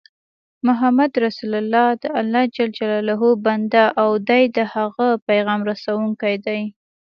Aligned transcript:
محمد 0.67 1.11
رسول 1.25 1.53
الله 1.61 1.85
دالله 2.03 2.43
ج 2.55 2.57
بنده 3.45 3.85
او 4.01 4.09
د 4.27 4.29
د 4.57 4.57
هغه 4.73 5.07
پیغام 5.27 5.61
رسوونکی 5.71 6.35
دی 6.45 6.61